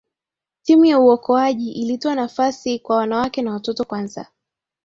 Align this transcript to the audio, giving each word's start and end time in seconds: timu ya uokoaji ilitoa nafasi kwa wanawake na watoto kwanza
timu 0.63 0.85
ya 0.85 0.99
uokoaji 0.99 1.71
ilitoa 1.71 2.15
nafasi 2.15 2.79
kwa 2.79 2.97
wanawake 2.97 3.41
na 3.41 3.53
watoto 3.53 3.83
kwanza 3.83 4.27